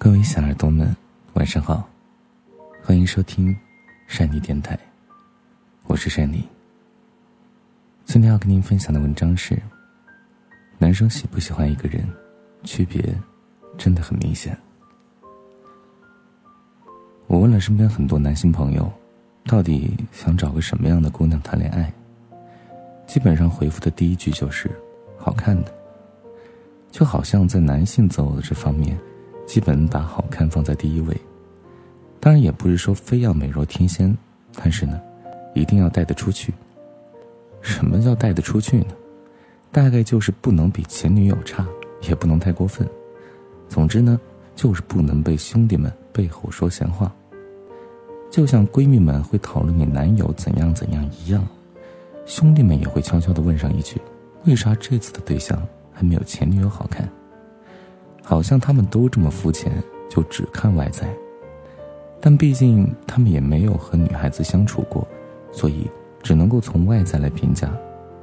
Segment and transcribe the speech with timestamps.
[0.00, 0.96] 各位小耳朵们，
[1.34, 1.84] 晚上好，
[2.84, 3.54] 欢迎收听
[4.06, 4.78] 善妮电台，
[5.88, 6.46] 我是善妮。
[8.04, 9.60] 今天要跟您分享的文章是：
[10.78, 12.08] 男生喜不喜欢一个人，
[12.62, 13.12] 区别
[13.76, 14.56] 真的很明显。
[17.26, 18.88] 我问了身边很多男性朋友，
[19.46, 21.92] 到底想找个什么样的姑娘谈恋爱？
[23.04, 24.70] 基本上回复的第一句就是
[25.18, 25.74] 好看的，
[26.88, 28.96] 就好像在男性择偶的这方面。
[29.48, 31.16] 基本把好看放在第一位，
[32.20, 34.14] 当然也不是说非要美若天仙，
[34.54, 35.00] 但是呢，
[35.54, 36.52] 一定要带得出去。
[37.62, 38.94] 什么叫带得出去呢？
[39.72, 41.66] 大概就是不能比前女友差，
[42.02, 42.86] 也不能太过分。
[43.70, 44.20] 总之呢，
[44.54, 47.10] 就是不能被兄弟们背后说闲话。
[48.30, 51.42] 就像闺蜜们会讨论你男友怎样怎样一样，
[52.26, 53.98] 兄弟们也会悄悄地问上一句：
[54.44, 57.10] 为啥这次的对象还没有前女友好看？
[58.28, 59.72] 好像他们都这么肤浅，
[60.06, 61.08] 就只看外在。
[62.20, 65.08] 但毕竟他们也没有和女孩子相处过，
[65.50, 65.90] 所以
[66.22, 67.72] 只能够从外在来评价。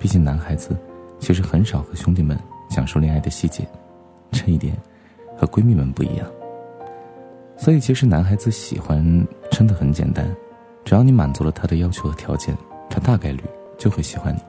[0.00, 0.76] 毕竟男孩子
[1.20, 2.36] 其实很少和兄弟们
[2.68, 3.64] 讲述恋爱的细节，
[4.32, 4.76] 这一点
[5.36, 6.26] 和闺蜜们不一样。
[7.56, 10.28] 所以其实男孩子喜欢真的很简单，
[10.84, 12.58] 只要你满足了他的要求和条件，
[12.90, 13.44] 他大概率
[13.78, 14.40] 就会喜欢你。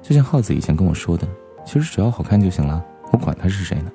[0.00, 1.28] 就像耗子以前跟我说的，
[1.66, 3.92] 其实只要好看就行了，我管他是谁呢。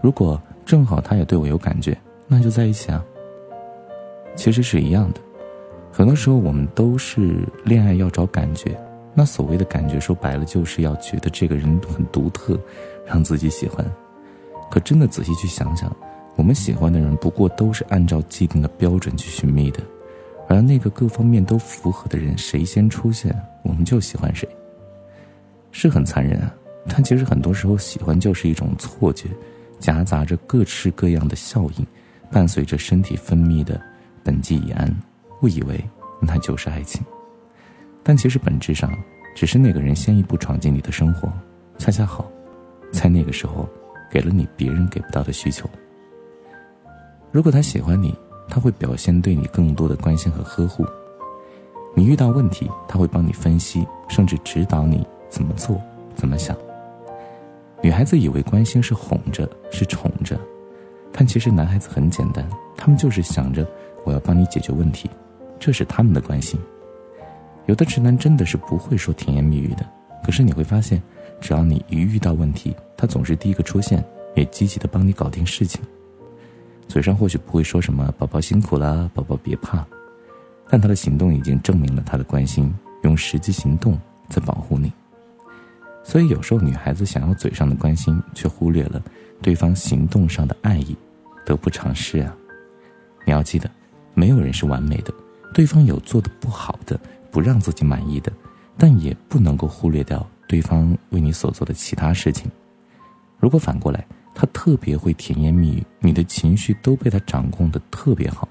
[0.00, 3.04] 如果正好他也对我有感觉，那就在一起啊。
[4.36, 5.20] 其实是一样的，
[5.92, 8.78] 很多时候我们都是恋爱要找感觉，
[9.12, 12.58] 那所谓的感觉说白了就是要觉得这个人很独特，
[13.04, 13.84] 让自己喜欢。
[14.70, 15.94] 可真的仔细去想想，
[16.36, 19.80] 我们喜欢的人不过都是按照既定的标准去寻觅的，
[20.48, 24.48] 而那个各方面都符合的人，谁先出现我们就喜欢谁。
[25.72, 26.54] 是很残忍啊，
[26.88, 29.28] 但其实很多时候喜欢就是一种错觉。
[29.80, 31.86] 夹杂着各式各样的效应，
[32.30, 33.80] 伴随着身体分泌的
[34.22, 34.94] 苯基乙胺，
[35.42, 35.82] 误以为
[36.20, 37.02] 那就是爱情，
[38.02, 38.92] 但其实本质上
[39.34, 41.32] 只是那个人先一步闯进你的生活，
[41.78, 42.30] 恰恰好，
[42.92, 43.68] 在那个时候
[44.10, 45.68] 给了你别人给不到的需求。
[47.32, 48.14] 如果他喜欢你，
[48.48, 50.84] 他会表现对你更多的关心和呵护；
[51.96, 55.80] 你遇到问题，他会帮你分析，甚至指导你怎么做、
[56.14, 56.56] 怎么想。
[57.82, 60.38] 女孩子以为关心是哄着，是宠着，
[61.12, 62.46] 但其实男孩子很简单，
[62.76, 63.66] 他们就是想着
[64.04, 65.08] 我要帮你解决问题，
[65.58, 66.60] 这是他们的关心。
[67.66, 69.86] 有的直男真的是不会说甜言蜜语的，
[70.24, 71.02] 可是你会发现，
[71.40, 74.04] 只要你一遇到问题，他总是第一个出现，
[74.34, 75.80] 也积极的帮你搞定事情。
[76.86, 79.86] 嘴上或许不会说什么“宝宝辛苦啦，宝宝别怕”，
[80.68, 82.74] 但他的行动已经证明了他的关心，
[83.04, 83.98] 用实际行动
[84.28, 84.92] 在保护你。
[86.02, 89.00] 所以有时候女孩子想要嘴上的关心，却忽略了
[89.42, 90.96] 对方行动上的爱意，
[91.44, 92.34] 得不偿失啊！
[93.24, 93.70] 你要记得，
[94.14, 95.12] 没有人是完美的，
[95.52, 96.98] 对方有做的不好的，
[97.30, 98.32] 不让自己满意的，
[98.76, 102.50] 但也不能够忽略掉对方为你所做的其他事情。
[103.38, 108.48] 如果反过来，他特别会甜言蜜语，你的情绪都被他掌控的特别好，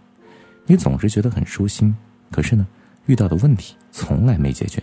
[0.65, 1.93] 你总是觉得很舒心，
[2.31, 2.65] 可是呢，
[3.07, 4.81] 遇到的问题从来没解决，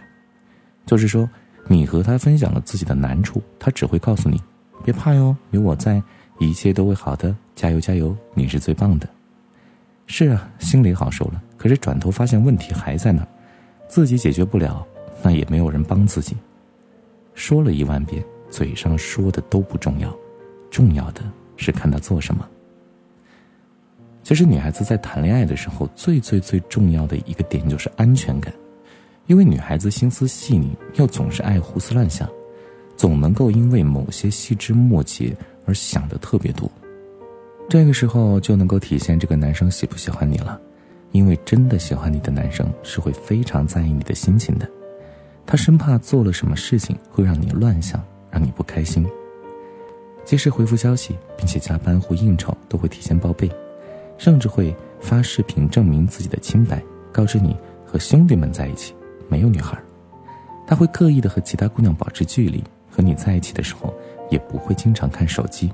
[0.84, 1.26] 就是说。
[1.69, 4.41] 你和他分享了自己的难处，他只会告诉你
[4.84, 6.03] ：“别怕哟，有我在，
[6.38, 9.09] 一切都会好的，加油加油，你是最棒的。”
[10.06, 13.28] 是啊，心里好受了，可是转头发现问题还在那儿，
[13.88, 14.87] 自己解决不了，
[15.22, 16.37] 那也没有人帮自己。
[17.34, 20.16] 说了一万遍，嘴上说的都不重要，
[20.71, 21.22] 重要的
[21.56, 22.49] 是看他做什么。
[24.22, 28.55] 其实女孩子在谈恋爱的时候，最最最重要的一个点就是安全感。
[29.26, 32.28] 因为女孩子心思细腻，又总是爱胡思乱想，
[32.97, 36.70] 总能够因为某些细枝末节而想的特别多。
[37.69, 40.60] 这个时候就能够体现这个男生喜不喜欢你了。
[41.12, 44.69] 因为真的喜欢你的男生是会非常在意你的心情的，
[45.47, 49.06] 他生怕做了什么事情会让你乱想，让你不开心。
[50.26, 53.50] 及时回复消息，并且加班或应酬都会提前报备，
[54.19, 56.82] 甚至会发视频证明自己的清白，
[57.12, 57.56] 告知你
[57.87, 58.93] 和兄弟们在一起。
[59.28, 59.78] 没有女孩，
[60.67, 63.93] 他会刻意的和其他姑娘保持距离，和你在一起的时候
[64.31, 65.73] 也不会经常看手机，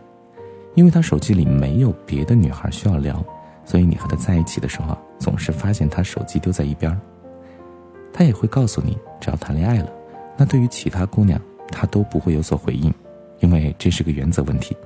[0.74, 3.24] 因为他手机里没有别的女孩需要聊，
[3.64, 6.98] 所以你和他在一起的时候总是发现他手机丢在一边。
[8.12, 9.90] 他也会告诉你，只要谈恋爱了，
[10.36, 12.92] 那对于其他姑娘他都不会有所回应，
[13.40, 14.76] 因为这是个原则问题。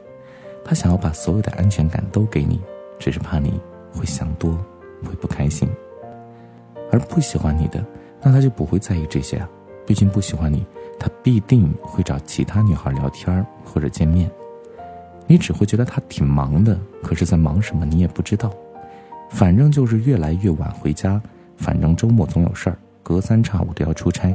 [0.64, 2.60] 他想要把所有的安全感都给你，
[2.98, 3.60] 只是怕你
[3.92, 4.52] 会想多，
[5.04, 5.69] 会不开心，
[6.90, 7.84] 而不喜欢你的。
[8.22, 9.48] 那他就不会在意这些啊，
[9.86, 10.64] 毕竟不喜欢你，
[10.98, 14.30] 他必定会找其他女孩聊天或者见面。
[15.26, 18.52] 你只会觉得他挺忙的，可是在忙什么你也不知道。
[19.28, 21.20] 反正就是越来越晚回家，
[21.56, 24.34] 反正周末总有事儿，隔三差五都要出差，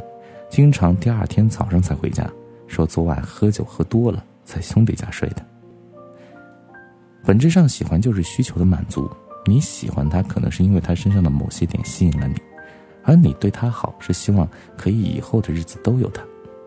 [0.49, 2.29] 经常第二天早上才回家，
[2.67, 5.45] 说昨晚喝酒喝多了，在兄弟家睡的。
[7.23, 9.09] 本质上，喜欢就是需求的满足。
[9.45, 12.35] 你喜欢他，可能是因为他身上的某些点吸引了你，
[13.03, 16.23] 而你对他好，是希望可以以后的日子都有他。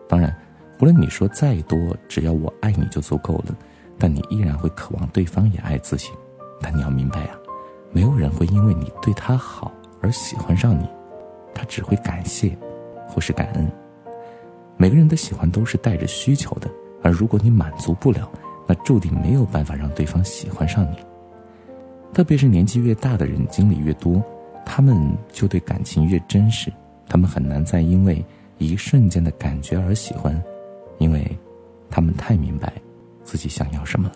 [0.07, 0.35] 当然，
[0.79, 1.77] 无论你说再多，
[2.07, 3.55] 只要我爱你就足够了，
[3.97, 6.09] 但你依然会渴望对方也爱自己。
[6.61, 7.29] 但你要明白呀，
[7.91, 9.71] 没有人会因为你对他好
[10.01, 10.87] 而喜欢上你，
[11.53, 12.57] 他只会感谢，
[13.07, 13.71] 或是感恩。
[14.77, 16.69] 每个人的喜欢都是带着需求的，
[17.01, 18.29] 而如果你满足不了，
[18.67, 20.97] 那注定没有办法让对方喜欢上你。
[22.13, 24.21] 特别是年纪越大的人，经历越多，
[24.65, 26.71] 他们就对感情越真实。
[27.07, 28.25] 他们很难再因为
[28.57, 30.43] 一瞬间的感觉而喜欢，
[30.97, 31.37] 因为，
[31.89, 32.73] 他们太明白
[33.23, 34.15] 自己想要什么了。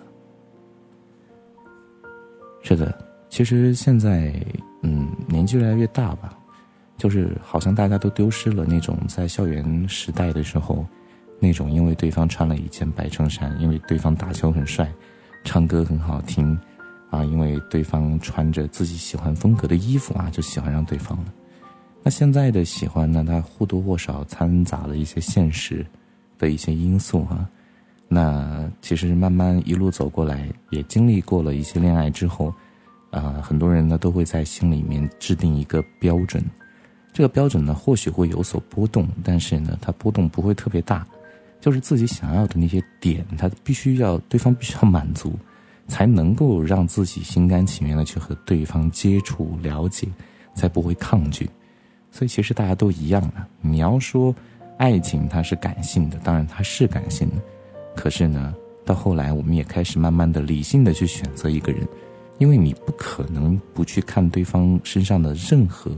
[2.63, 2.98] 是的，
[3.30, 4.34] 其实现在，
[4.81, 6.38] 嗯，年纪越来越大吧，
[6.98, 10.86] 就是好像大家都丢失了那种在校园时代的时候，
[11.40, 14.92] 那种因为对方穿了一件白衬衫，因为对方打球很帅，
[15.44, 16.60] 唱歌很好听。
[17.10, 21.34] 啊，因为对方穿着自己喜欢风格的衣服啊，就喜欢上对方了。
[22.04, 25.86] 那现在的喜欢呢，它或多或少掺杂了一些现实
[26.38, 27.50] 的一些因素啊。
[28.08, 32.54] 那其实慢慢一路走过来，也经历过了一些恋爱之后，
[33.12, 36.44] 啊，很多人呢都会在心里面制定一个标准。
[37.12, 41.06] 这个标准呢，或许会有所波动，但是呢，它波动不会特别大，
[41.60, 45.38] 就是自己想要的那些点，他必须要对方必须要满足。
[45.90, 50.08] 才能够让自己心甘情愿的去和对方接触、了解，
[50.54, 51.50] 才不会抗拒。
[52.12, 53.34] 所以其实大家都一样的。
[53.60, 54.34] 你要说
[54.78, 57.36] 爱情它是感性的，当然它是感性的。
[57.96, 58.54] 可是呢，
[58.86, 61.86] 到后来我们也开始慢慢的理性的去选择一个人，
[62.38, 65.92] 因为你不可能不去看对方身上的任何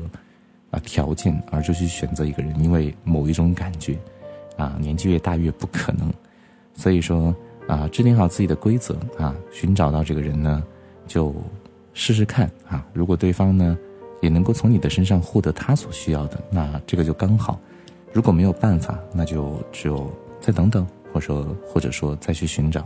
[0.72, 3.98] 啊条件，而就去选择一个人，因为某一种感觉
[4.58, 6.12] 啊，年纪越大越不可能。
[6.74, 7.36] 所以说。
[7.68, 10.64] 啊，制定好自己的规则啊，寻找到这个人呢，
[11.08, 11.34] 就
[11.94, 12.86] 试试看啊。
[12.94, 13.78] 如果对方呢，
[14.22, 17.60] 也能够从你的身上获得他所需要的，那这个就刚好；
[18.12, 22.86] 如果没有办法，那就只有再等等，或者说或者说再去寻找。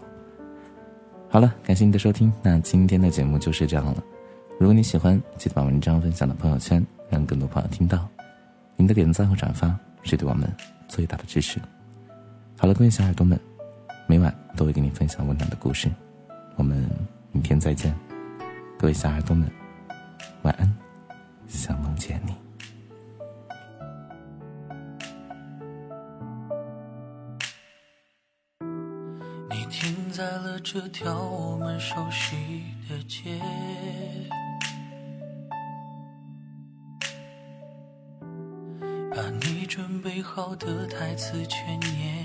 [1.30, 4.04] 好了，感谢你的收听，那今天的节目就是这样了。
[4.60, 8.07] 如果你喜欢，记得把文章分享到朋友圈，让更多朋友听到。
[8.78, 10.50] 您的点赞和转发是对我们
[10.88, 11.60] 最大的支持。
[12.57, 13.38] 好了，各位小耳朵们。
[14.07, 15.90] 每晚都会给你分享温暖的故事，
[16.57, 16.88] 我们
[17.31, 17.94] 明天再见，
[18.78, 19.52] 各位小耳朵们，
[20.44, 20.72] 晚安，
[21.48, 22.36] 想梦见你。
[29.50, 33.42] 你停在了这条我们熟悉的街，
[39.12, 42.25] 把你准备好的台词全念。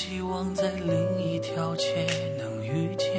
[0.00, 2.06] 希望在另一条街
[2.38, 3.10] 能遇见，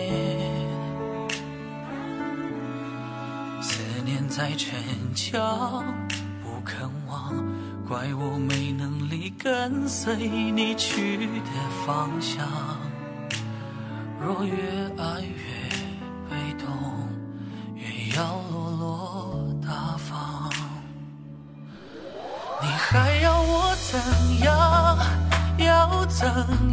[3.62, 4.74] 思念在逞
[5.14, 5.84] 强，
[6.42, 7.36] 不肯忘，
[7.86, 11.52] 怪我没能力跟随你去的
[11.86, 12.48] 方向。
[14.22, 14.54] 若越
[14.98, 15.44] 爱越
[16.30, 16.66] 被动，
[17.76, 20.50] 越要落落大方，
[22.62, 24.00] 你还要我怎
[24.46, 24.69] 样？
[26.20, 26.28] 怎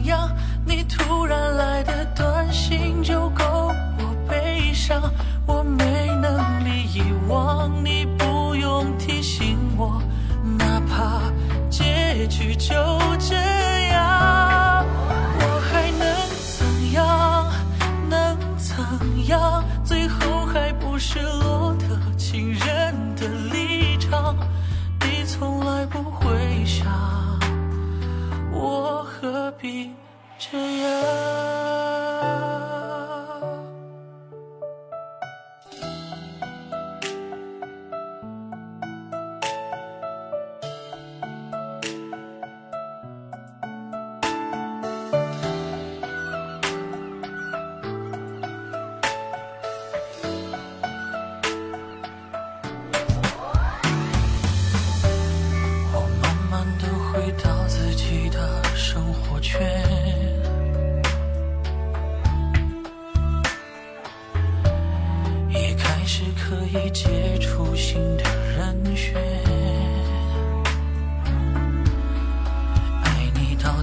[0.07, 0.29] 样？
[0.65, 5.01] 你突然来的短信就够我悲伤，
[5.47, 10.03] 我没能力遗忘，你不用提醒我，
[10.59, 11.23] 哪怕
[11.71, 12.75] 结局就
[13.21, 13.37] 这
[13.93, 14.85] 样，
[15.39, 16.05] 我还能
[16.59, 17.47] 怎样？
[18.11, 18.75] 能怎
[19.29, 19.63] 样？
[19.85, 21.21] 最后还不是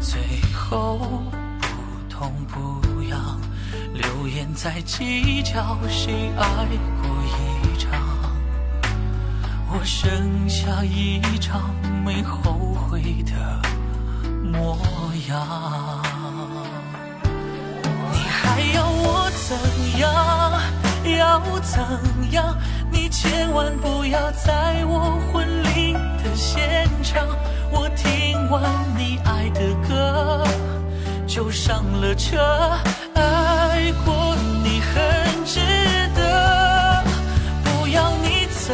[0.04, 0.22] 最
[0.54, 0.98] 后
[1.62, 1.68] 不
[2.10, 3.40] 痛不痒，
[3.94, 6.46] 流言在计较谁爱
[7.02, 7.90] 过一场，
[9.72, 13.62] 我剩下一张没后悔的
[14.44, 14.78] 模
[15.30, 16.04] 样。
[18.12, 19.58] 你还要我怎
[20.00, 20.62] 样？
[21.18, 21.82] 要怎
[22.32, 22.58] 样？
[22.92, 27.26] 你千万不要在我婚礼的现场，
[27.72, 28.13] 我听
[28.50, 28.62] 完
[28.98, 30.44] 你爱的歌
[31.28, 32.38] 就上了车，
[33.14, 35.60] 爱过你很值
[36.16, 37.04] 得。
[37.64, 38.74] 不要你怎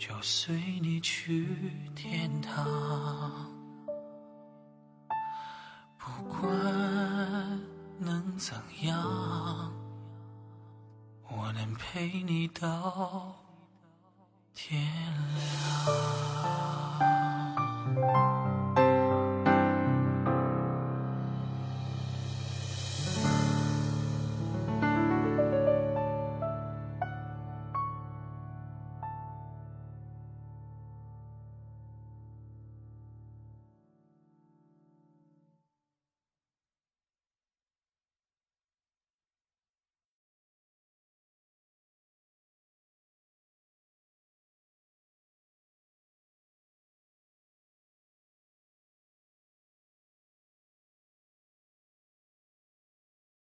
[0.00, 1.46] 就随你去
[1.94, 2.64] 天堂。
[5.98, 6.50] 不管
[7.98, 9.70] 能怎样，
[11.28, 13.36] 我能陪你到
[14.54, 14.80] 天
[15.34, 16.29] 亮。